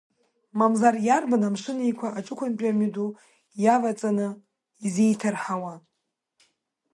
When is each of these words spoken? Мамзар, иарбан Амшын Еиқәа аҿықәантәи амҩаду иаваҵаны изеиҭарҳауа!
Мамзар, 0.57 0.95
иарбан 1.07 1.41
Амшын 1.47 1.77
Еиқәа 1.85 2.07
аҿықәантәи 2.17 2.71
амҩаду 2.71 3.09
иаваҵаны 3.63 4.27
изеиҭарҳауа! 4.85 5.73